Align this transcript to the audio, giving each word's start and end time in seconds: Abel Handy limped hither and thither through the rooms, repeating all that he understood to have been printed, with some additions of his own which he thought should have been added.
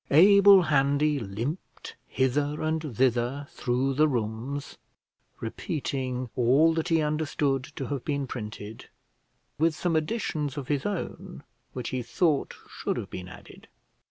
Abel 0.09 0.63
Handy 0.63 1.19
limped 1.19 1.95
hither 2.07 2.59
and 2.63 2.97
thither 2.97 3.45
through 3.51 3.93
the 3.93 4.07
rooms, 4.07 4.79
repeating 5.39 6.27
all 6.35 6.73
that 6.73 6.87
he 6.87 7.03
understood 7.03 7.63
to 7.75 7.85
have 7.89 8.03
been 8.03 8.25
printed, 8.25 8.89
with 9.59 9.75
some 9.75 9.95
additions 9.95 10.57
of 10.57 10.69
his 10.69 10.87
own 10.87 11.43
which 11.73 11.89
he 11.89 12.01
thought 12.01 12.55
should 12.67 12.97
have 12.97 13.11
been 13.11 13.27
added. 13.27 13.67